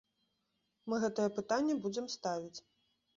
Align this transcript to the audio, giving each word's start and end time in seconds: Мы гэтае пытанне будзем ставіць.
Мы 0.93 0.97
гэтае 1.03 1.27
пытанне 1.39 1.73
будзем 1.83 2.05
ставіць. 2.15 2.59